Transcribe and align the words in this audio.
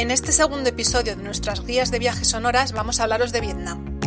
En 0.00 0.10
este 0.10 0.32
segundo 0.32 0.70
episodio 0.70 1.14
de 1.14 1.22
nuestras 1.22 1.62
guías 1.66 1.90
de 1.90 1.98
viajes 1.98 2.28
sonoras 2.28 2.72
vamos 2.72 2.98
a 2.98 3.02
hablaros 3.02 3.32
de 3.32 3.42
Vietnam. 3.42 4.00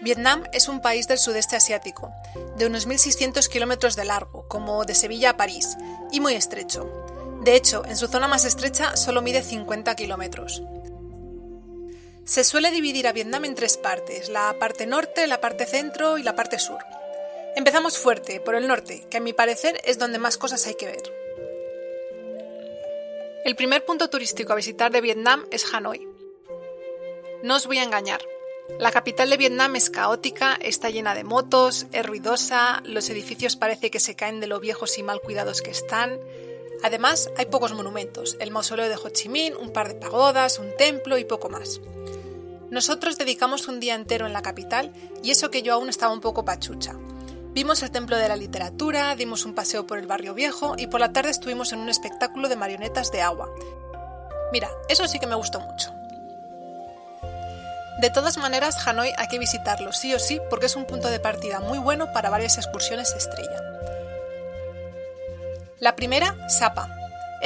Vietnam 0.00 0.44
es 0.54 0.68
un 0.68 0.80
país 0.80 1.06
del 1.06 1.18
sudeste 1.18 1.54
asiático, 1.54 2.10
de 2.56 2.64
unos 2.64 2.88
1.600 2.88 3.46
kilómetros 3.48 3.94
de 3.94 4.06
largo, 4.06 4.48
como 4.48 4.86
de 4.86 4.94
Sevilla 4.94 5.32
a 5.32 5.36
París, 5.36 5.76
y 6.12 6.20
muy 6.20 6.32
estrecho. 6.32 6.88
De 7.44 7.56
hecho, 7.56 7.84
en 7.84 7.98
su 7.98 8.08
zona 8.08 8.26
más 8.26 8.46
estrecha 8.46 8.96
solo 8.96 9.20
mide 9.20 9.42
50 9.42 9.94
kilómetros. 9.96 10.62
Se 12.26 12.42
suele 12.42 12.72
dividir 12.72 13.06
a 13.06 13.12
Vietnam 13.12 13.44
en 13.44 13.54
tres 13.54 13.76
partes, 13.76 14.28
la 14.28 14.58
parte 14.58 14.84
norte, 14.84 15.28
la 15.28 15.40
parte 15.40 15.64
centro 15.64 16.18
y 16.18 16.24
la 16.24 16.34
parte 16.34 16.58
sur. 16.58 16.80
Empezamos 17.54 17.98
fuerte, 17.98 18.40
por 18.40 18.56
el 18.56 18.66
norte, 18.66 19.06
que 19.08 19.18
a 19.18 19.20
mi 19.20 19.32
parecer 19.32 19.80
es 19.84 19.98
donde 19.98 20.18
más 20.18 20.36
cosas 20.36 20.66
hay 20.66 20.74
que 20.74 20.86
ver. 20.86 21.02
El 23.44 23.54
primer 23.54 23.84
punto 23.84 24.10
turístico 24.10 24.52
a 24.52 24.56
visitar 24.56 24.90
de 24.90 25.00
Vietnam 25.00 25.46
es 25.52 25.72
Hanoi. 25.72 26.08
No 27.44 27.54
os 27.54 27.68
voy 27.68 27.78
a 27.78 27.84
engañar, 27.84 28.20
la 28.80 28.90
capital 28.90 29.30
de 29.30 29.36
Vietnam 29.36 29.76
es 29.76 29.88
caótica, 29.88 30.58
está 30.60 30.90
llena 30.90 31.14
de 31.14 31.22
motos, 31.22 31.86
es 31.92 32.04
ruidosa, 32.04 32.82
los 32.84 33.08
edificios 33.08 33.54
parece 33.54 33.90
que 33.90 34.00
se 34.00 34.16
caen 34.16 34.40
de 34.40 34.48
lo 34.48 34.58
viejos 34.58 34.98
y 34.98 35.04
mal 35.04 35.20
cuidados 35.20 35.62
que 35.62 35.70
están. 35.70 36.20
Además, 36.82 37.30
hay 37.38 37.46
pocos 37.46 37.72
monumentos, 37.72 38.36
el 38.40 38.50
mausoleo 38.50 38.88
de 38.88 38.96
Ho 38.96 39.08
Chi 39.10 39.28
Minh, 39.28 39.54
un 39.54 39.72
par 39.72 39.88
de 39.88 39.94
pagodas, 39.94 40.58
un 40.58 40.76
templo 40.76 41.16
y 41.16 41.24
poco 41.24 41.48
más. 41.48 41.80
Nosotros 42.70 43.16
dedicamos 43.16 43.68
un 43.68 43.80
día 43.80 43.94
entero 43.94 44.26
en 44.26 44.32
la 44.32 44.42
capital 44.42 44.92
y 45.22 45.30
eso 45.30 45.50
que 45.50 45.62
yo 45.62 45.74
aún 45.74 45.88
estaba 45.88 46.12
un 46.12 46.20
poco 46.20 46.44
pachucha. 46.44 46.94
Vimos 47.52 47.82
el 47.82 47.90
templo 47.90 48.16
de 48.16 48.28
la 48.28 48.36
literatura, 48.36 49.14
dimos 49.16 49.44
un 49.44 49.54
paseo 49.54 49.86
por 49.86 49.98
el 49.98 50.06
barrio 50.06 50.34
viejo 50.34 50.74
y 50.76 50.88
por 50.88 51.00
la 51.00 51.12
tarde 51.12 51.30
estuvimos 51.30 51.72
en 51.72 51.78
un 51.78 51.88
espectáculo 51.88 52.48
de 52.48 52.56
marionetas 52.56 53.12
de 53.12 53.22
agua. 53.22 53.48
Mira, 54.52 54.68
eso 54.88 55.06
sí 55.06 55.18
que 55.18 55.26
me 55.26 55.36
gustó 55.36 55.60
mucho. 55.60 55.92
De 58.00 58.10
todas 58.10 58.36
maneras, 58.36 58.86
Hanoi 58.86 59.12
hay 59.16 59.28
que 59.28 59.38
visitarlo 59.38 59.92
sí 59.92 60.12
o 60.12 60.18
sí 60.18 60.40
porque 60.50 60.66
es 60.66 60.76
un 60.76 60.84
punto 60.84 61.08
de 61.08 61.18
partida 61.18 61.60
muy 61.60 61.78
bueno 61.78 62.12
para 62.12 62.28
varias 62.28 62.58
excursiones 62.58 63.14
estrella. 63.16 63.62
La 65.78 65.96
primera, 65.96 66.36
Sapa. 66.48 66.95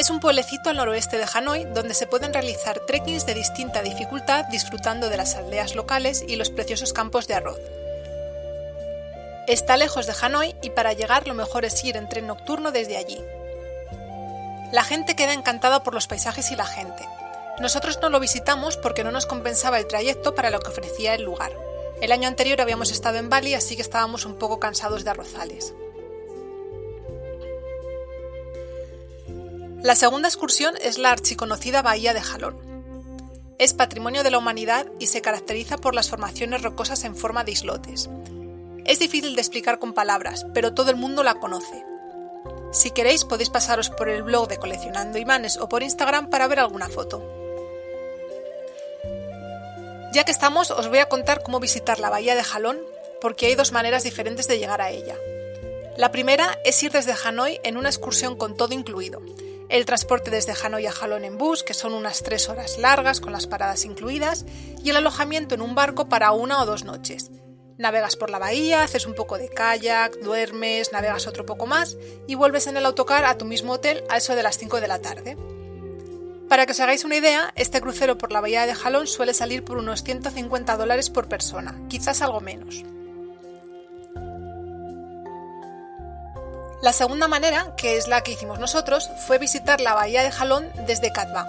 Es 0.00 0.08
un 0.08 0.18
pueblecito 0.18 0.70
al 0.70 0.78
noroeste 0.78 1.18
de 1.18 1.26
Hanoi 1.30 1.66
donde 1.74 1.92
se 1.92 2.06
pueden 2.06 2.32
realizar 2.32 2.80
trekkings 2.86 3.26
de 3.26 3.34
distinta 3.34 3.82
dificultad 3.82 4.46
disfrutando 4.46 5.10
de 5.10 5.18
las 5.18 5.34
aldeas 5.34 5.74
locales 5.74 6.24
y 6.26 6.36
los 6.36 6.48
preciosos 6.48 6.94
campos 6.94 7.28
de 7.28 7.34
arroz. 7.34 7.60
Está 9.46 9.76
lejos 9.76 10.06
de 10.06 10.14
Hanoi 10.18 10.54
y 10.62 10.70
para 10.70 10.94
llegar 10.94 11.28
lo 11.28 11.34
mejor 11.34 11.66
es 11.66 11.84
ir 11.84 11.98
en 11.98 12.08
tren 12.08 12.26
nocturno 12.26 12.72
desde 12.72 12.96
allí. 12.96 13.20
La 14.72 14.84
gente 14.84 15.16
queda 15.16 15.34
encantada 15.34 15.82
por 15.82 15.92
los 15.92 16.06
paisajes 16.06 16.50
y 16.50 16.56
la 16.56 16.64
gente, 16.64 17.06
nosotros 17.60 17.98
no 18.00 18.08
lo 18.08 18.20
visitamos 18.20 18.78
porque 18.78 19.04
no 19.04 19.12
nos 19.12 19.26
compensaba 19.26 19.78
el 19.78 19.86
trayecto 19.86 20.34
para 20.34 20.48
lo 20.48 20.60
que 20.60 20.70
ofrecía 20.70 21.14
el 21.14 21.24
lugar. 21.24 21.52
El 22.00 22.12
año 22.12 22.26
anterior 22.26 22.62
habíamos 22.62 22.90
estado 22.90 23.18
en 23.18 23.28
Bali, 23.28 23.52
así 23.52 23.76
que 23.76 23.82
estábamos 23.82 24.24
un 24.24 24.36
poco 24.36 24.58
cansados 24.58 25.04
de 25.04 25.10
arrozales. 25.10 25.74
La 29.82 29.94
segunda 29.94 30.28
excursión 30.28 30.74
es 30.82 30.98
la 30.98 31.10
archiconocida 31.10 31.80
Bahía 31.80 32.12
de 32.12 32.20
Jalón. 32.20 32.54
Es 33.58 33.72
patrimonio 33.72 34.22
de 34.22 34.30
la 34.30 34.36
humanidad 34.36 34.86
y 34.98 35.06
se 35.06 35.22
caracteriza 35.22 35.78
por 35.78 35.94
las 35.94 36.10
formaciones 36.10 36.60
rocosas 36.60 37.02
en 37.04 37.16
forma 37.16 37.44
de 37.44 37.52
islotes. 37.52 38.10
Es 38.84 38.98
difícil 38.98 39.34
de 39.34 39.40
explicar 39.40 39.78
con 39.78 39.94
palabras, 39.94 40.44
pero 40.52 40.74
todo 40.74 40.90
el 40.90 40.96
mundo 40.96 41.22
la 41.22 41.36
conoce. 41.36 41.82
Si 42.72 42.90
queréis 42.90 43.24
podéis 43.24 43.48
pasaros 43.48 43.88
por 43.88 44.10
el 44.10 44.22
blog 44.22 44.48
de 44.48 44.58
Coleccionando 44.58 45.18
Imanes 45.18 45.56
o 45.56 45.70
por 45.70 45.82
Instagram 45.82 46.28
para 46.28 46.46
ver 46.46 46.58
alguna 46.58 46.90
foto. 46.90 47.26
Ya 50.12 50.24
que 50.24 50.32
estamos, 50.32 50.70
os 50.70 50.88
voy 50.88 50.98
a 50.98 51.08
contar 51.08 51.42
cómo 51.42 51.58
visitar 51.58 52.00
la 52.00 52.10
bahía 52.10 52.34
de 52.34 52.44
Jalón, 52.44 52.78
porque 53.22 53.46
hay 53.46 53.54
dos 53.54 53.72
maneras 53.72 54.02
diferentes 54.02 54.46
de 54.46 54.58
llegar 54.58 54.82
a 54.82 54.90
ella. 54.90 55.16
La 55.96 56.12
primera 56.12 56.58
es 56.66 56.82
ir 56.82 56.92
desde 56.92 57.14
Hanoi 57.24 57.60
en 57.62 57.78
una 57.78 57.88
excursión 57.88 58.36
con 58.36 58.58
todo 58.58 58.74
incluido. 58.74 59.22
El 59.70 59.86
transporte 59.86 60.32
desde 60.32 60.52
Hanoi 60.60 60.84
a 60.86 60.90
Jalón 60.90 61.24
en 61.24 61.38
bus, 61.38 61.62
que 61.62 61.74
son 61.74 61.94
unas 61.94 62.24
tres 62.24 62.48
horas 62.48 62.76
largas 62.76 63.20
con 63.20 63.32
las 63.32 63.46
paradas 63.46 63.84
incluidas, 63.84 64.44
y 64.82 64.90
el 64.90 64.96
alojamiento 64.96 65.54
en 65.54 65.62
un 65.62 65.76
barco 65.76 66.08
para 66.08 66.32
una 66.32 66.60
o 66.60 66.66
dos 66.66 66.82
noches. 66.82 67.30
Navegas 67.78 68.16
por 68.16 68.30
la 68.30 68.40
bahía, 68.40 68.82
haces 68.82 69.06
un 69.06 69.14
poco 69.14 69.38
de 69.38 69.48
kayak, 69.48 70.18
duermes, 70.22 70.90
navegas 70.90 71.28
otro 71.28 71.46
poco 71.46 71.66
más 71.66 71.96
y 72.26 72.34
vuelves 72.34 72.66
en 72.66 72.78
el 72.78 72.84
autocar 72.84 73.24
a 73.24 73.38
tu 73.38 73.44
mismo 73.44 73.74
hotel 73.74 74.02
a 74.10 74.16
eso 74.16 74.34
de 74.34 74.42
las 74.42 74.58
5 74.58 74.80
de 74.80 74.88
la 74.88 75.00
tarde. 75.00 75.36
Para 76.48 76.66
que 76.66 76.72
os 76.72 76.80
hagáis 76.80 77.04
una 77.04 77.16
idea, 77.16 77.52
este 77.54 77.80
crucero 77.80 78.18
por 78.18 78.32
la 78.32 78.40
bahía 78.40 78.66
de 78.66 78.74
Jalón 78.74 79.06
suele 79.06 79.34
salir 79.34 79.64
por 79.64 79.78
unos 79.78 80.02
150 80.02 80.76
dólares 80.76 81.10
por 81.10 81.28
persona, 81.28 81.80
quizás 81.88 82.22
algo 82.22 82.40
menos. 82.40 82.82
La 86.82 86.94
segunda 86.94 87.28
manera, 87.28 87.74
que 87.76 87.98
es 87.98 88.08
la 88.08 88.22
que 88.22 88.32
hicimos 88.32 88.58
nosotros, 88.58 89.10
fue 89.26 89.36
visitar 89.36 89.82
la 89.82 89.92
bahía 89.92 90.22
de 90.22 90.30
Jalón 90.30 90.72
desde 90.86 91.12
Katba. 91.12 91.46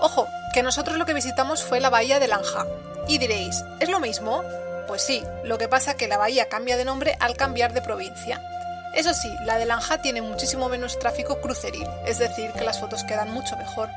Ojo, 0.00 0.28
que 0.54 0.62
nosotros 0.62 0.96
lo 0.96 1.06
que 1.06 1.14
visitamos 1.14 1.64
fue 1.64 1.80
la 1.80 1.90
bahía 1.90 2.20
de 2.20 2.28
Lanja. 2.28 2.66
Y 3.08 3.18
diréis, 3.18 3.64
¿es 3.80 3.88
lo 3.88 3.98
mismo? 3.98 4.44
Pues 4.86 5.02
sí, 5.02 5.24
lo 5.42 5.58
que 5.58 5.66
pasa 5.66 5.92
es 5.92 5.96
que 5.96 6.06
la 6.06 6.18
bahía 6.18 6.48
cambia 6.48 6.76
de 6.76 6.84
nombre 6.84 7.16
al 7.18 7.36
cambiar 7.36 7.72
de 7.72 7.82
provincia. 7.82 8.40
Eso 8.94 9.12
sí, 9.12 9.34
la 9.44 9.58
de 9.58 9.66
Lanja 9.66 10.02
tiene 10.02 10.22
muchísimo 10.22 10.68
menos 10.68 11.00
tráfico 11.00 11.40
cruceril, 11.40 11.88
es 12.06 12.20
decir, 12.20 12.52
que 12.52 12.64
las 12.64 12.78
fotos 12.78 13.02
quedan 13.02 13.32
mucho 13.32 13.56
mejor. 13.56 13.88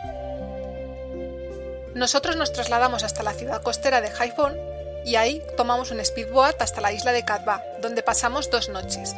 Nosotros 1.93 2.35
nos 2.35 2.51
trasladamos 2.51 3.03
hasta 3.03 3.21
la 3.21 3.33
ciudad 3.33 3.61
costera 3.61 4.01
de 4.01 4.09
Haiphong 4.09 4.57
y 5.05 5.17
ahí 5.17 5.43
tomamos 5.55 5.91
un 5.91 6.03
speedboat 6.03 6.59
hasta 6.63 6.81
la 6.81 6.91
isla 6.91 7.11
de 7.11 7.23
Katba, 7.23 7.63
donde 7.79 8.01
pasamos 8.01 8.49
dos 8.49 8.69
noches. 8.69 9.13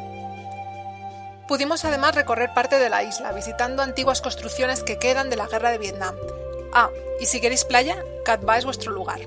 Pudimos 1.47 1.85
además 1.85 2.15
recorrer 2.15 2.53
parte 2.53 2.79
de 2.79 2.89
la 2.89 3.03
isla, 3.03 3.31
visitando 3.31 3.83
antiguas 3.83 4.21
construcciones 4.21 4.83
que 4.83 4.97
quedan 4.97 5.29
de 5.29 5.35
la 5.35 5.47
guerra 5.47 5.71
de 5.71 5.77
Vietnam. 5.77 6.15
Ah, 6.73 6.89
y 7.19 7.27
si 7.27 7.39
queréis 7.39 7.65
playa, 7.65 8.03
Katba 8.23 8.57
es 8.57 8.65
vuestro 8.65 8.91
lugar. 8.91 9.19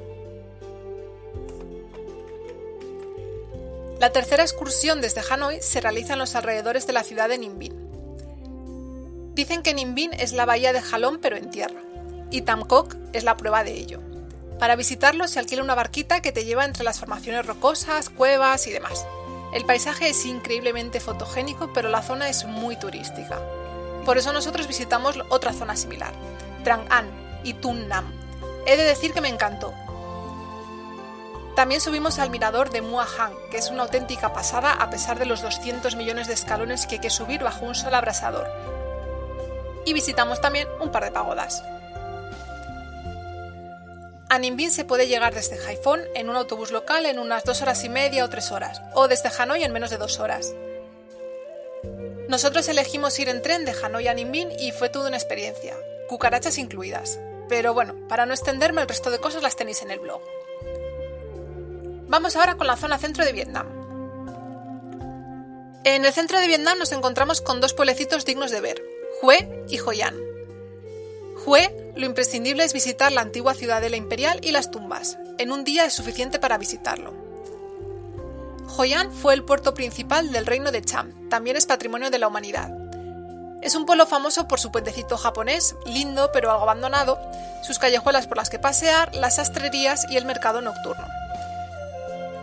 La 4.00 4.10
tercera 4.10 4.42
excursión 4.42 5.00
desde 5.00 5.22
Hanoi 5.28 5.60
se 5.60 5.80
realiza 5.80 6.12
en 6.12 6.20
los 6.20 6.34
alrededores 6.34 6.86
de 6.86 6.92
la 6.92 7.02
ciudad 7.02 7.28
de 7.28 7.38
Ninh 7.38 7.88
Dicen 9.34 9.62
que 9.62 9.74
Ninh 9.74 10.10
es 10.18 10.32
la 10.32 10.44
bahía 10.44 10.72
de 10.72 10.82
Jalón 10.82 11.18
pero 11.20 11.36
en 11.36 11.50
tierra 11.50 11.80
y 12.30 12.42
Tamcock 12.42 12.96
es 13.12 13.24
la 13.24 13.36
prueba 13.36 13.64
de 13.64 13.72
ello. 13.72 14.00
Para 14.58 14.76
visitarlo 14.76 15.28
se 15.28 15.38
alquila 15.38 15.62
una 15.62 15.74
barquita 15.74 16.20
que 16.20 16.32
te 16.32 16.44
lleva 16.44 16.64
entre 16.64 16.84
las 16.84 16.98
formaciones 16.98 17.46
rocosas, 17.46 18.10
cuevas 18.10 18.66
y 18.66 18.72
demás. 18.72 19.06
El 19.52 19.64
paisaje 19.64 20.10
es 20.10 20.26
increíblemente 20.26 21.00
fotogénico, 21.00 21.72
pero 21.72 21.88
la 21.88 22.02
zona 22.02 22.28
es 22.28 22.44
muy 22.44 22.76
turística. 22.76 23.40
Por 24.04 24.18
eso 24.18 24.32
nosotros 24.32 24.66
visitamos 24.66 25.18
otra 25.30 25.52
zona 25.52 25.74
similar, 25.74 26.12
Trang 26.64 26.86
An 26.90 27.06
y 27.44 27.54
Tun 27.54 27.88
Nam. 27.88 28.12
He 28.66 28.76
de 28.76 28.84
decir 28.84 29.12
que 29.12 29.20
me 29.20 29.28
encantó. 29.28 29.72
También 31.56 31.80
subimos 31.80 32.18
al 32.18 32.30
mirador 32.30 32.70
de 32.70 32.82
Mua 32.82 33.04
Hang, 33.04 33.32
que 33.50 33.56
es 33.56 33.70
una 33.70 33.82
auténtica 33.82 34.32
pasada 34.32 34.74
a 34.74 34.90
pesar 34.90 35.18
de 35.18 35.26
los 35.26 35.42
200 35.42 35.96
millones 35.96 36.28
de 36.28 36.34
escalones 36.34 36.86
que 36.86 36.96
hay 36.96 37.00
que 37.00 37.10
subir 37.10 37.42
bajo 37.42 37.64
un 37.64 37.74
sol 37.74 37.94
abrasador. 37.94 38.46
Y 39.84 39.92
visitamos 39.92 40.40
también 40.40 40.68
un 40.78 40.92
par 40.92 41.04
de 41.04 41.10
pagodas. 41.10 41.64
A 44.30 44.38
Ninh 44.38 44.70
se 44.70 44.84
puede 44.84 45.08
llegar 45.08 45.34
desde 45.34 45.58
Haiphong 45.58 46.02
en 46.14 46.28
un 46.28 46.36
autobús 46.36 46.70
local 46.70 47.06
en 47.06 47.18
unas 47.18 47.44
dos 47.44 47.62
horas 47.62 47.82
y 47.84 47.88
media 47.88 48.26
o 48.26 48.28
tres 48.28 48.52
horas, 48.52 48.82
o 48.92 49.08
desde 49.08 49.30
Hanoi 49.30 49.64
en 49.64 49.72
menos 49.72 49.88
de 49.88 49.96
dos 49.96 50.20
horas. 50.20 50.54
Nosotros 52.28 52.68
elegimos 52.68 53.18
ir 53.18 53.30
en 53.30 53.40
tren 53.40 53.64
de 53.64 53.72
Hanoi 53.72 54.06
a 54.06 54.12
Ninh 54.12 54.50
y 54.60 54.72
fue 54.72 54.90
toda 54.90 55.08
una 55.08 55.16
experiencia, 55.16 55.74
cucarachas 56.08 56.58
incluidas. 56.58 57.18
Pero 57.48 57.72
bueno, 57.72 57.94
para 58.06 58.26
no 58.26 58.34
extenderme, 58.34 58.82
el 58.82 58.88
resto 58.88 59.10
de 59.10 59.18
cosas 59.18 59.42
las 59.42 59.56
tenéis 59.56 59.80
en 59.80 59.90
el 59.90 59.98
blog. 59.98 60.20
Vamos 62.08 62.36
ahora 62.36 62.56
con 62.56 62.66
la 62.66 62.76
zona 62.76 62.98
centro 62.98 63.24
de 63.24 63.32
Vietnam. 63.32 63.66
En 65.84 66.04
el 66.04 66.12
centro 66.12 66.38
de 66.38 66.48
Vietnam 66.48 66.78
nos 66.78 66.92
encontramos 66.92 67.40
con 67.40 67.62
dos 67.62 67.72
pueblecitos 67.72 68.26
dignos 68.26 68.50
de 68.50 68.60
ver, 68.60 68.82
Hue 69.22 69.64
y 69.70 69.78
Hoi 69.78 70.02
An. 70.02 70.16
Hue 71.46 71.87
lo 71.98 72.06
imprescindible 72.06 72.62
es 72.62 72.72
visitar 72.72 73.10
la 73.10 73.22
antigua 73.22 73.54
ciudadela 73.54 73.96
imperial 73.96 74.38
y 74.44 74.52
las 74.52 74.70
tumbas. 74.70 75.18
En 75.36 75.50
un 75.50 75.64
día 75.64 75.84
es 75.84 75.92
suficiente 75.92 76.38
para 76.38 76.56
visitarlo. 76.56 77.12
Hoi 78.76 78.92
An 78.92 79.10
fue 79.10 79.34
el 79.34 79.42
puerto 79.42 79.74
principal 79.74 80.30
del 80.30 80.46
reino 80.46 80.70
de 80.70 80.80
Cham, 80.80 81.28
también 81.28 81.56
es 81.56 81.66
patrimonio 81.66 82.10
de 82.10 82.20
la 82.20 82.28
humanidad. 82.28 82.70
Es 83.62 83.74
un 83.74 83.84
pueblo 83.84 84.06
famoso 84.06 84.46
por 84.46 84.60
su 84.60 84.70
puentecito 84.70 85.16
japonés, 85.16 85.74
lindo 85.86 86.30
pero 86.32 86.52
algo 86.52 86.62
abandonado, 86.62 87.18
sus 87.64 87.80
callejuelas 87.80 88.28
por 88.28 88.36
las 88.36 88.48
que 88.48 88.60
pasear, 88.60 89.12
las 89.16 89.34
sastrerías 89.34 90.06
y 90.08 90.16
el 90.16 90.24
mercado 90.24 90.60
nocturno. 90.60 91.04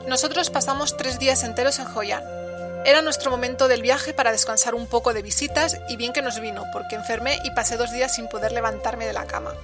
Nosotros 0.05 0.49
pasamos 0.49 0.97
tres 0.97 1.17
días 1.17 1.45
enteros 1.45 1.79
en 1.79 1.87
Hoi 1.87 2.11
An. 2.11 2.44
Era 2.85 3.01
nuestro 3.01 3.31
momento 3.31 3.67
del 3.67 3.81
viaje 3.81 4.13
para 4.13 4.31
descansar 4.31 4.75
un 4.75 4.85
poco 4.85 5.11
de 5.11 5.23
visitas 5.23 5.79
y 5.89 5.97
bien 5.97 6.13
que 6.13 6.21
nos 6.21 6.39
vino, 6.39 6.63
porque 6.71 6.93
enfermé 6.93 7.39
y 7.43 7.49
pasé 7.49 7.77
dos 7.77 7.91
días 7.91 8.13
sin 8.13 8.27
poder 8.27 8.51
levantarme 8.51 9.07
de 9.07 9.13
la 9.13 9.25
cama. 9.25 9.55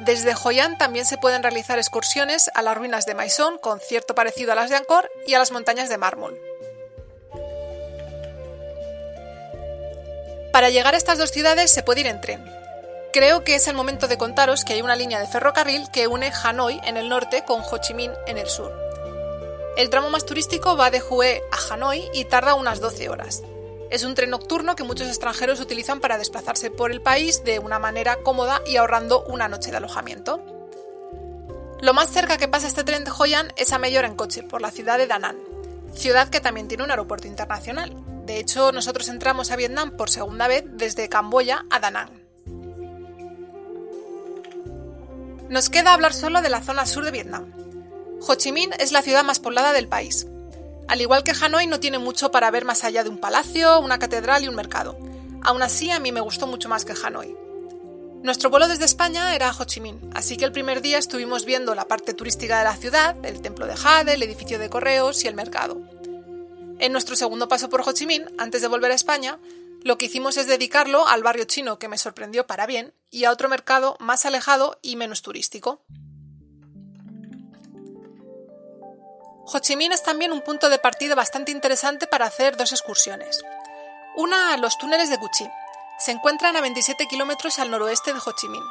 Desde 0.00 0.32
An 0.32 0.78
también 0.78 1.04
se 1.04 1.18
pueden 1.18 1.42
realizar 1.42 1.78
excursiones 1.78 2.50
a 2.54 2.62
las 2.62 2.76
ruinas 2.76 3.04
de 3.04 3.14
Maison, 3.14 3.58
con 3.58 3.80
cierto 3.80 4.14
parecido 4.14 4.52
a 4.52 4.54
las 4.54 4.70
de 4.70 4.76
Angkor, 4.76 5.10
y 5.26 5.34
a 5.34 5.38
las 5.38 5.52
montañas 5.52 5.90
de 5.90 5.98
mármol. 5.98 6.40
Para 10.52 10.70
llegar 10.70 10.94
a 10.94 10.96
estas 10.96 11.18
dos 11.18 11.30
ciudades 11.30 11.70
se 11.70 11.82
puede 11.82 12.00
ir 12.00 12.06
en 12.06 12.20
tren. 12.22 12.50
Creo 13.12 13.44
que 13.44 13.56
es 13.56 13.68
el 13.68 13.76
momento 13.76 14.08
de 14.08 14.16
contaros 14.16 14.64
que 14.64 14.72
hay 14.72 14.80
una 14.80 14.96
línea 14.96 15.20
de 15.20 15.28
ferrocarril 15.28 15.90
que 15.90 16.06
une 16.06 16.32
Hanoi 16.32 16.80
en 16.84 16.96
el 16.96 17.10
norte 17.10 17.44
con 17.44 17.60
Ho 17.60 17.76
Chi 17.76 17.92
Minh 17.92 18.12
en 18.26 18.38
el 18.38 18.48
sur. 18.48 18.91
El 19.76 19.88
tramo 19.88 20.10
más 20.10 20.26
turístico 20.26 20.76
va 20.76 20.90
de 20.90 21.02
Hue 21.02 21.42
a 21.50 21.72
Hanoi 21.72 22.10
y 22.12 22.26
tarda 22.26 22.54
unas 22.54 22.80
12 22.80 23.08
horas. 23.08 23.42
Es 23.90 24.04
un 24.04 24.14
tren 24.14 24.30
nocturno 24.30 24.76
que 24.76 24.84
muchos 24.84 25.08
extranjeros 25.08 25.60
utilizan 25.60 26.00
para 26.00 26.18
desplazarse 26.18 26.70
por 26.70 26.92
el 26.92 27.00
país 27.00 27.42
de 27.44 27.58
una 27.58 27.78
manera 27.78 28.16
cómoda 28.16 28.60
y 28.66 28.76
ahorrando 28.76 29.24
una 29.24 29.48
noche 29.48 29.70
de 29.70 29.78
alojamiento. 29.78 30.42
Lo 31.80 31.94
más 31.94 32.10
cerca 32.10 32.36
que 32.36 32.48
pasa 32.48 32.66
este 32.66 32.84
tren 32.84 33.04
de 33.04 33.10
Hoi 33.10 33.34
An 33.34 33.52
es 33.56 33.72
a 33.72 33.78
media 33.78 34.00
hora 34.00 34.08
en 34.08 34.14
coche, 34.14 34.42
por 34.42 34.60
la 34.60 34.70
ciudad 34.70 34.98
de 34.98 35.06
Da 35.06 35.18
Nang, 35.18 35.38
ciudad 35.94 36.28
que 36.28 36.40
también 36.40 36.68
tiene 36.68 36.84
un 36.84 36.90
aeropuerto 36.90 37.26
internacional. 37.26 37.94
De 38.26 38.38
hecho, 38.38 38.72
nosotros 38.72 39.08
entramos 39.08 39.50
a 39.50 39.56
Vietnam 39.56 39.96
por 39.96 40.10
segunda 40.10 40.48
vez 40.48 40.64
desde 40.66 41.08
Camboya 41.08 41.64
a 41.70 41.80
Da 41.80 41.90
Nang. 41.90 42.22
Nos 45.48 45.70
queda 45.70 45.92
hablar 45.92 46.14
solo 46.14 46.40
de 46.40 46.50
la 46.50 46.60
zona 46.60 46.86
sur 46.86 47.04
de 47.04 47.10
Vietnam. 47.10 47.61
Ho 48.24 48.34
Chi 48.36 48.52
Minh 48.52 48.70
es 48.78 48.92
la 48.92 49.02
ciudad 49.02 49.24
más 49.24 49.40
poblada 49.40 49.72
del 49.72 49.88
país. 49.88 50.26
Al 50.86 51.00
igual 51.00 51.24
que 51.24 51.32
Hanoi 51.32 51.66
no 51.66 51.80
tiene 51.80 51.98
mucho 51.98 52.30
para 52.30 52.50
ver 52.52 52.64
más 52.64 52.84
allá 52.84 53.02
de 53.02 53.10
un 53.10 53.18
palacio, 53.18 53.80
una 53.80 53.98
catedral 53.98 54.44
y 54.44 54.48
un 54.48 54.54
mercado. 54.54 54.96
Aún 55.42 55.62
así, 55.62 55.90
a 55.90 55.98
mí 55.98 56.12
me 56.12 56.20
gustó 56.20 56.46
mucho 56.46 56.68
más 56.68 56.84
que 56.84 56.92
Hanoi. 56.92 57.36
Nuestro 58.22 58.50
vuelo 58.50 58.68
desde 58.68 58.84
España 58.84 59.34
era 59.34 59.48
a 59.48 59.56
Ho 59.58 59.64
Chi 59.64 59.80
Minh, 59.80 59.98
así 60.14 60.36
que 60.36 60.44
el 60.44 60.52
primer 60.52 60.82
día 60.82 60.98
estuvimos 60.98 61.44
viendo 61.44 61.74
la 61.74 61.88
parte 61.88 62.14
turística 62.14 62.58
de 62.58 62.64
la 62.64 62.76
ciudad, 62.76 63.16
el 63.24 63.42
templo 63.42 63.66
de 63.66 63.74
Jade, 63.74 64.14
el 64.14 64.22
edificio 64.22 64.60
de 64.60 64.70
correos 64.70 65.24
y 65.24 65.28
el 65.28 65.34
mercado. 65.34 65.80
En 66.78 66.92
nuestro 66.92 67.16
segundo 67.16 67.48
paso 67.48 67.68
por 67.68 67.80
Ho 67.80 67.92
Chi 67.92 68.06
Minh, 68.06 68.26
antes 68.38 68.62
de 68.62 68.68
volver 68.68 68.92
a 68.92 68.96
España, 68.96 69.40
lo 69.82 69.98
que 69.98 70.04
hicimos 70.06 70.36
es 70.36 70.46
dedicarlo 70.46 71.08
al 71.08 71.24
barrio 71.24 71.44
chino 71.44 71.80
que 71.80 71.88
me 71.88 71.98
sorprendió 71.98 72.46
para 72.46 72.66
bien 72.66 72.94
y 73.10 73.24
a 73.24 73.32
otro 73.32 73.48
mercado 73.48 73.96
más 73.98 74.24
alejado 74.26 74.78
y 74.80 74.94
menos 74.94 75.22
turístico. 75.22 75.82
Ho 79.44 79.58
Chi 79.58 79.74
Minh 79.74 79.92
es 79.92 80.02
también 80.04 80.32
un 80.32 80.40
punto 80.40 80.70
de 80.70 80.78
partida 80.78 81.16
bastante 81.16 81.50
interesante 81.50 82.06
para 82.06 82.26
hacer 82.26 82.56
dos 82.56 82.70
excursiones. 82.72 83.42
Una 84.14 84.52
a 84.52 84.56
los 84.56 84.78
túneles 84.78 85.10
de 85.10 85.18
Cuchi. 85.18 85.48
Se 85.98 86.12
encuentran 86.12 86.56
a 86.56 86.60
27 86.60 87.06
kilómetros 87.06 87.58
al 87.58 87.70
noroeste 87.70 88.12
de 88.12 88.20
Ho 88.24 88.32
Chi 88.40 88.48
Minh. 88.48 88.62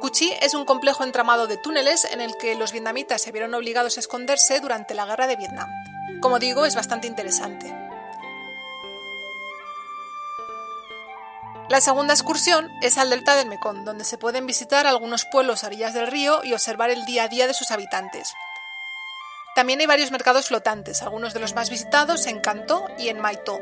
Cuchi 0.00 0.32
es 0.40 0.54
un 0.54 0.64
complejo 0.64 1.02
entramado 1.02 1.48
de 1.48 1.56
túneles 1.56 2.04
en 2.04 2.20
el 2.20 2.36
que 2.36 2.54
los 2.54 2.70
vietnamitas 2.70 3.20
se 3.20 3.32
vieron 3.32 3.52
obligados 3.54 3.96
a 3.96 4.00
esconderse 4.00 4.60
durante 4.60 4.94
la 4.94 5.06
guerra 5.06 5.26
de 5.26 5.36
Vietnam. 5.36 5.68
Como 6.20 6.38
digo, 6.38 6.66
es 6.66 6.76
bastante 6.76 7.08
interesante. 7.08 7.74
La 11.68 11.80
segunda 11.80 12.14
excursión 12.14 12.70
es 12.80 12.96
al 12.96 13.10
delta 13.10 13.34
del 13.34 13.48
Mekong, 13.48 13.84
donde 13.84 14.04
se 14.04 14.18
pueden 14.18 14.46
visitar 14.46 14.86
algunos 14.86 15.24
pueblos 15.24 15.64
a 15.64 15.66
orillas 15.66 15.94
del 15.94 16.06
río 16.06 16.44
y 16.44 16.52
observar 16.52 16.90
el 16.90 17.04
día 17.06 17.24
a 17.24 17.28
día 17.28 17.48
de 17.48 17.54
sus 17.54 17.72
habitantes. 17.72 18.34
También 19.54 19.78
hay 19.80 19.86
varios 19.86 20.10
mercados 20.10 20.48
flotantes, 20.48 21.02
algunos 21.02 21.32
de 21.32 21.40
los 21.40 21.54
más 21.54 21.70
visitados 21.70 22.26
en 22.26 22.40
Cantó 22.40 22.86
y 22.98 23.08
en 23.08 23.20
Maito. 23.20 23.60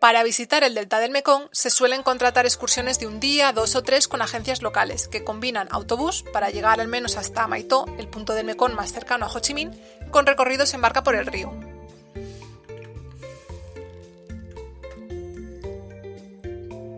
Para 0.00 0.22
visitar 0.22 0.64
el 0.64 0.74
delta 0.74 0.98
del 0.98 1.10
Mekong 1.10 1.48
se 1.52 1.68
suelen 1.68 2.02
contratar 2.02 2.46
excursiones 2.46 2.98
de 2.98 3.06
un 3.06 3.20
día, 3.20 3.52
dos 3.52 3.76
o 3.76 3.82
tres 3.82 4.08
con 4.08 4.22
agencias 4.22 4.62
locales 4.62 5.08
que 5.08 5.24
combinan 5.24 5.68
autobús 5.70 6.24
para 6.32 6.50
llegar 6.50 6.80
al 6.80 6.88
menos 6.88 7.16
hasta 7.16 7.46
Maito, 7.46 7.84
el 7.98 8.08
punto 8.08 8.34
del 8.34 8.46
Mekong 8.46 8.74
más 8.74 8.92
cercano 8.92 9.26
a 9.26 9.30
Ho 9.30 9.40
Chi 9.40 9.52
Minh, 9.52 9.78
con 10.10 10.26
recorridos 10.26 10.72
en 10.72 10.80
barca 10.80 11.02
por 11.02 11.16
el 11.16 11.26
río. 11.26 11.69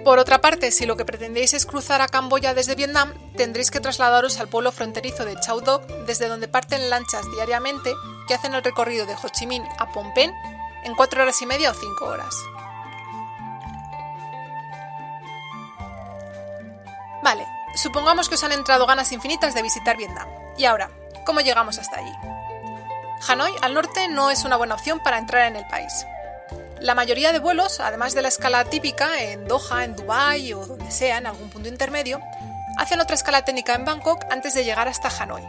Por 0.04 0.18
otra 0.18 0.40
parte, 0.40 0.72
si 0.72 0.84
lo 0.84 0.96
que 0.96 1.04
pretendéis 1.04 1.54
es 1.54 1.64
cruzar 1.64 2.00
a 2.00 2.08
Camboya 2.08 2.54
desde 2.54 2.74
Vietnam, 2.74 3.12
tendréis 3.36 3.70
que 3.70 3.78
trasladaros 3.78 4.40
al 4.40 4.48
pueblo 4.48 4.72
fronterizo 4.72 5.24
de 5.24 5.36
Chau 5.38 5.60
Doc, 5.60 5.86
desde 6.06 6.28
donde 6.28 6.48
parten 6.48 6.90
lanchas 6.90 7.30
diariamente 7.30 7.94
que 8.26 8.34
hacen 8.34 8.54
el 8.54 8.64
recorrido 8.64 9.06
de 9.06 9.14
Ho 9.14 9.28
Chi 9.28 9.46
Minh 9.46 9.64
a 9.78 9.86
Phnom 9.92 10.12
Penh 10.12 10.34
en 10.84 10.94
4 10.96 11.22
horas 11.22 11.40
y 11.40 11.46
media 11.46 11.70
o 11.70 11.74
5 11.74 12.04
horas. 12.04 12.34
Vale, 17.22 17.46
supongamos 17.76 18.28
que 18.28 18.34
os 18.34 18.42
han 18.42 18.50
entrado 18.50 18.86
ganas 18.86 19.12
infinitas 19.12 19.54
de 19.54 19.62
visitar 19.62 19.96
Vietnam. 19.96 20.28
Y 20.58 20.64
ahora, 20.64 20.90
¿cómo 21.24 21.40
llegamos 21.40 21.78
hasta 21.78 21.98
allí? 21.98 22.12
Hanoi, 23.28 23.54
al 23.62 23.74
norte, 23.74 24.08
no 24.08 24.32
es 24.32 24.44
una 24.44 24.56
buena 24.56 24.74
opción 24.74 24.98
para 24.98 25.18
entrar 25.18 25.46
en 25.46 25.54
el 25.54 25.66
país. 25.68 26.04
La 26.82 26.96
mayoría 26.96 27.32
de 27.32 27.38
vuelos, 27.38 27.78
además 27.78 28.12
de 28.12 28.22
la 28.22 28.28
escala 28.28 28.64
típica 28.64 29.22
en 29.22 29.46
Doha, 29.46 29.84
en 29.84 29.94
Dubái 29.94 30.52
o 30.52 30.66
donde 30.66 30.90
sea, 30.90 31.18
en 31.18 31.28
algún 31.28 31.48
punto 31.48 31.68
intermedio, 31.68 32.20
hacen 32.76 32.98
otra 32.98 33.14
escala 33.14 33.44
técnica 33.44 33.76
en 33.76 33.84
Bangkok 33.84 34.24
antes 34.30 34.54
de 34.54 34.64
llegar 34.64 34.88
hasta 34.88 35.08
Hanoi. 35.08 35.44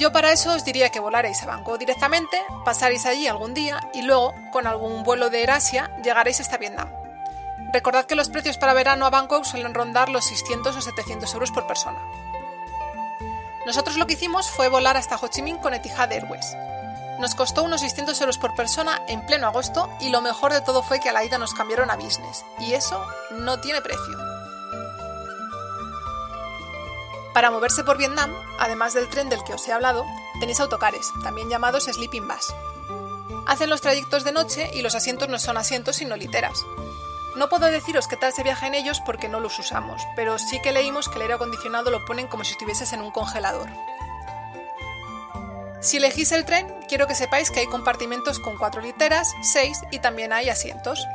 Yo 0.00 0.10
para 0.10 0.32
eso 0.32 0.52
os 0.52 0.64
diría 0.64 0.88
que 0.88 0.98
volaréis 0.98 1.40
a 1.44 1.46
Bangkok 1.46 1.78
directamente, 1.78 2.42
pasaréis 2.64 3.06
allí 3.06 3.28
algún 3.28 3.54
día 3.54 3.88
y 3.94 4.02
luego, 4.02 4.34
con 4.50 4.66
algún 4.66 5.04
vuelo 5.04 5.30
de 5.30 5.44
Asia, 5.44 5.92
llegaréis 6.02 6.40
hasta 6.40 6.58
Vietnam. 6.58 6.90
Recordad 7.72 8.06
que 8.06 8.16
los 8.16 8.30
precios 8.30 8.58
para 8.58 8.74
verano 8.74 9.06
a 9.06 9.10
Bangkok 9.10 9.44
suelen 9.44 9.74
rondar 9.74 10.08
los 10.08 10.24
600 10.24 10.74
o 10.74 10.80
700 10.80 11.32
euros 11.34 11.52
por 11.52 11.68
persona. 11.68 12.00
Nosotros 13.64 13.96
lo 13.96 14.08
que 14.08 14.14
hicimos 14.14 14.50
fue 14.50 14.68
volar 14.68 14.96
hasta 14.96 15.14
Ho 15.14 15.28
Chi 15.28 15.42
Minh 15.42 15.58
con 15.58 15.72
Etihad 15.72 16.10
Airways. 16.10 16.56
Nos 17.18 17.34
costó 17.34 17.62
unos 17.62 17.80
600 17.80 18.20
euros 18.20 18.38
por 18.38 18.54
persona 18.54 19.00
en 19.08 19.24
pleno 19.24 19.46
agosto 19.46 19.88
y 20.00 20.10
lo 20.10 20.20
mejor 20.20 20.52
de 20.52 20.60
todo 20.60 20.82
fue 20.82 21.00
que 21.00 21.08
a 21.08 21.12
la 21.12 21.24
ida 21.24 21.38
nos 21.38 21.54
cambiaron 21.54 21.90
a 21.90 21.96
business, 21.96 22.44
y 22.58 22.74
eso 22.74 23.04
no 23.30 23.60
tiene 23.60 23.80
precio. 23.80 24.18
Para 27.34 27.50
moverse 27.50 27.82
por 27.82 27.98
Vietnam, 27.98 28.32
además 28.60 28.94
del 28.94 29.08
tren 29.08 29.28
del 29.28 29.42
que 29.42 29.54
os 29.54 29.66
he 29.66 29.72
hablado, 29.72 30.04
tenéis 30.38 30.60
autocares, 30.60 31.10
también 31.22 31.48
llamados 31.48 31.84
sleeping 31.84 32.28
bus. 32.28 32.54
Hacen 33.46 33.70
los 33.70 33.80
trayectos 33.80 34.22
de 34.22 34.32
noche 34.32 34.70
y 34.72 34.82
los 34.82 34.94
asientos 34.94 35.28
no 35.28 35.38
son 35.38 35.56
asientos 35.56 35.96
sino 35.96 36.16
literas. 36.16 36.64
No 37.36 37.48
puedo 37.48 37.66
deciros 37.66 38.06
qué 38.06 38.16
tal 38.16 38.32
se 38.32 38.44
viaja 38.44 38.68
en 38.68 38.74
ellos 38.74 39.00
porque 39.04 39.28
no 39.28 39.40
los 39.40 39.58
usamos, 39.58 40.02
pero 40.14 40.38
sí 40.38 40.62
que 40.62 40.70
leímos 40.70 41.08
que 41.08 41.16
el 41.16 41.22
aire 41.22 41.34
acondicionado 41.34 41.90
lo 41.90 42.04
ponen 42.04 42.28
como 42.28 42.44
si 42.44 42.52
estuvieses 42.52 42.92
en 42.92 43.02
un 43.02 43.10
congelador. 43.10 43.68
Si 45.84 45.98
elegís 45.98 46.32
el 46.32 46.46
tren, 46.46 46.66
quiero 46.88 47.06
que 47.06 47.14
sepáis 47.14 47.50
que 47.50 47.60
hay 47.60 47.66
compartimentos 47.66 48.40
con 48.40 48.56
4 48.56 48.80
literas, 48.80 49.34
6 49.42 49.82
y 49.90 49.98
también 49.98 50.32
hay 50.32 50.48
asientos. 50.48 51.06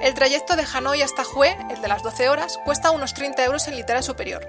El 0.00 0.14
trayecto 0.14 0.56
de 0.56 0.66
Hanoi 0.74 1.00
hasta 1.00 1.22
Hue, 1.22 1.56
el 1.70 1.80
de 1.80 1.86
las 1.86 2.02
12 2.02 2.28
horas, 2.28 2.58
cuesta 2.64 2.90
unos 2.90 3.14
30 3.14 3.44
euros 3.44 3.68
en 3.68 3.76
litera 3.76 4.02
superior. 4.02 4.44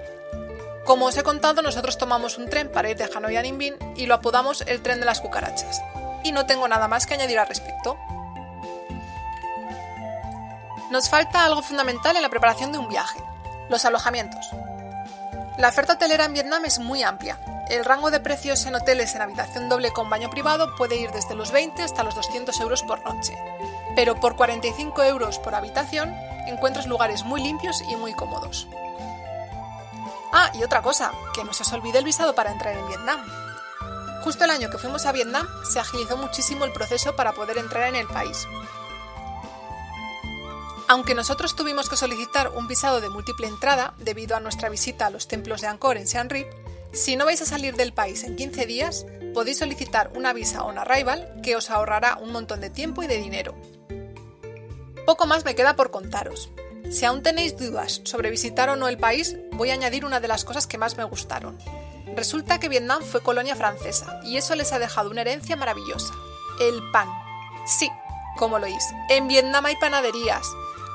Como 0.84 1.06
os 1.06 1.16
he 1.16 1.22
contado, 1.22 1.62
nosotros 1.62 1.96
tomamos 1.96 2.38
un 2.38 2.50
tren 2.50 2.72
para 2.72 2.90
ir 2.90 2.96
de 2.96 3.08
Hanoi 3.14 3.36
a 3.36 3.42
Ninh 3.42 3.76
y 3.94 4.06
lo 4.06 4.14
apodamos 4.14 4.62
el 4.62 4.82
tren 4.82 4.98
de 4.98 5.06
las 5.06 5.20
cucarachas. 5.20 5.80
Y 6.24 6.32
no 6.32 6.46
tengo 6.46 6.66
nada 6.66 6.88
más 6.88 7.06
que 7.06 7.14
añadir 7.14 7.38
al 7.38 7.46
respecto. 7.46 7.96
Nos 10.90 11.08
falta 11.08 11.44
algo 11.44 11.62
fundamental 11.62 12.16
en 12.16 12.22
la 12.22 12.30
preparación 12.30 12.72
de 12.72 12.78
un 12.78 12.88
viaje, 12.88 13.20
los 13.68 13.84
alojamientos. 13.84 14.50
La 15.56 15.68
oferta 15.68 15.92
hotelera 15.92 16.24
en 16.24 16.32
Vietnam 16.32 16.64
es 16.64 16.80
muy 16.80 17.04
amplia, 17.04 17.38
el 17.70 17.84
rango 17.84 18.10
de 18.10 18.18
precios 18.18 18.66
en 18.66 18.74
hoteles 18.74 19.14
en 19.14 19.22
habitación 19.22 19.68
doble 19.68 19.92
con 19.92 20.10
baño 20.10 20.28
privado 20.28 20.74
puede 20.74 20.96
ir 20.96 21.12
desde 21.12 21.36
los 21.36 21.52
20 21.52 21.82
hasta 21.82 22.02
los 22.02 22.16
200 22.16 22.58
euros 22.60 22.82
por 22.82 23.04
noche, 23.04 23.38
pero 23.94 24.18
por 24.18 24.34
45 24.34 25.04
euros 25.04 25.38
por 25.38 25.54
habitación 25.54 26.12
encuentras 26.48 26.88
lugares 26.88 27.24
muy 27.24 27.40
limpios 27.40 27.80
y 27.88 27.94
muy 27.94 28.12
cómodos. 28.12 28.66
Ah, 30.32 30.50
y 30.54 30.64
otra 30.64 30.82
cosa, 30.82 31.12
que 31.32 31.44
no 31.44 31.52
se 31.52 31.62
os 31.62 31.72
olvide 31.72 31.98
el 31.98 32.04
visado 32.04 32.34
para 32.34 32.50
entrar 32.50 32.76
en 32.76 32.86
Vietnam. 32.88 33.24
Justo 34.24 34.44
el 34.44 34.50
año 34.50 34.68
que 34.68 34.78
fuimos 34.78 35.06
a 35.06 35.12
Vietnam 35.12 35.46
se 35.64 35.78
agilizó 35.78 36.16
muchísimo 36.16 36.64
el 36.64 36.72
proceso 36.72 37.14
para 37.14 37.32
poder 37.32 37.58
entrar 37.58 37.88
en 37.88 37.96
el 37.96 38.06
país. 38.08 38.48
Aunque 40.88 41.14
nosotros 41.14 41.54
tuvimos 41.54 41.88
que 41.88 41.96
solicitar 41.96 42.48
un 42.48 42.66
visado 42.66 43.00
de 43.00 43.10
múltiple 43.10 43.46
entrada 43.46 43.94
debido 43.98 44.36
a 44.36 44.40
nuestra 44.40 44.68
visita 44.68 45.06
a 45.06 45.10
los 45.10 45.28
templos 45.28 45.60
de 45.60 45.68
Angkor 45.68 45.96
en 45.96 46.08
Siem 46.08 46.28
Reap, 46.28 46.48
si 46.92 47.16
no 47.16 47.24
vais 47.24 47.40
a 47.40 47.46
salir 47.46 47.76
del 47.76 47.92
país 47.92 48.24
en 48.24 48.36
15 48.36 48.66
días, 48.66 49.06
podéis 49.32 49.58
solicitar 49.58 50.12
una 50.16 50.32
visa 50.32 50.64
on 50.64 50.78
arrival 50.78 51.40
que 51.42 51.56
os 51.56 51.70
ahorrará 51.70 52.18
un 52.20 52.32
montón 52.32 52.60
de 52.60 52.70
tiempo 52.70 53.02
y 53.02 53.06
de 53.06 53.18
dinero. 53.18 53.54
Poco 55.06 55.26
más 55.26 55.44
me 55.44 55.54
queda 55.54 55.76
por 55.76 55.90
contaros. 55.90 56.50
Si 56.90 57.04
aún 57.04 57.22
tenéis 57.22 57.56
dudas 57.56 58.00
sobre 58.04 58.30
visitar 58.30 58.68
o 58.70 58.76
no 58.76 58.88
el 58.88 58.98
país, 58.98 59.36
voy 59.52 59.70
a 59.70 59.74
añadir 59.74 60.04
una 60.04 60.20
de 60.20 60.28
las 60.28 60.44
cosas 60.44 60.66
que 60.66 60.78
más 60.78 60.96
me 60.96 61.04
gustaron. 61.04 61.58
Resulta 62.16 62.58
que 62.58 62.68
Vietnam 62.68 63.02
fue 63.02 63.22
colonia 63.22 63.54
francesa 63.54 64.20
y 64.24 64.36
eso 64.36 64.54
les 64.56 64.72
ha 64.72 64.78
dejado 64.78 65.10
una 65.10 65.20
herencia 65.20 65.56
maravillosa. 65.56 66.12
El 66.60 66.80
pan. 66.90 67.08
Sí, 67.66 67.88
como 68.36 68.58
lo 68.58 68.66
oís, 68.66 68.84
en 69.08 69.28
Vietnam 69.28 69.66
hay 69.66 69.76
panaderías. 69.76 70.46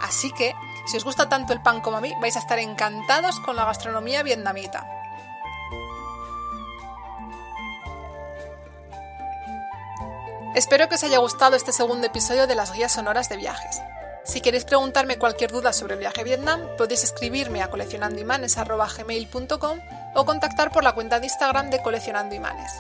Así 0.02 0.32
que, 0.34 0.54
si 0.88 0.98
os 0.98 1.06
gusta 1.06 1.30
tanto 1.30 1.54
el 1.54 1.62
pan 1.62 1.80
como 1.80 1.98
a 1.98 2.02
mí, 2.02 2.14
vais 2.22 2.36
a 2.36 2.40
estar 2.40 2.60
encantados 2.60 3.40
con 3.40 3.56
la 3.56 3.66
gastronomía 3.66 4.24
vietnamita. 4.24 5.05
Espero 10.56 10.88
que 10.88 10.96
os 10.96 11.04
haya 11.04 11.18
gustado 11.18 11.58
este 11.58 11.74
segundo 11.74 12.08
episodio 12.08 12.48
de 12.48 12.56
las 12.56 12.72
guías 12.72 12.94
sonoras 12.94 13.28
de 13.28 13.36
viajes. 13.36 13.82
Si 14.24 14.40
queréis 14.40 14.64
preguntarme 14.64 15.18
cualquier 15.18 15.52
duda 15.52 15.74
sobre 15.74 15.96
el 15.96 16.00
viaje 16.00 16.22
a 16.22 16.24
Vietnam, 16.24 16.62
podéis 16.78 17.04
escribirme 17.04 17.62
a 17.62 17.70
coleccionandoimanes.com 17.70 19.80
o 20.16 20.26
contactar 20.26 20.72
por 20.72 20.86
la 20.86 20.94
cuenta 20.94 21.20
de 21.20 21.26
Instagram 21.26 21.70
de 21.70 21.82
Coleccionando 21.82 22.36
Imanes. 22.36 22.72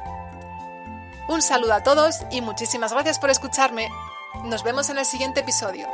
Un 1.27 1.41
saludo 1.41 1.73
a 1.73 1.83
todos 1.83 2.21
y 2.31 2.39
muchísimas 2.39 2.93
gracias 2.93 3.19
por 3.19 3.29
escucharme. 3.29 3.89
Nos 4.45 4.63
vemos 4.63 4.89
en 4.89 4.97
el 4.97 5.05
siguiente 5.05 5.41
episodio. 5.41 5.85